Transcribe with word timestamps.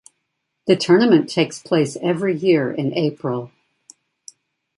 The 0.65 0.75
tournament 0.75 1.29
takes 1.29 1.59
place 1.61 1.95
every 2.01 2.35
year 2.35 2.71
in 2.71 2.91
April. 2.95 3.51